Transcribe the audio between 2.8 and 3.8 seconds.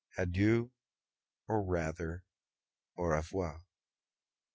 au revoir."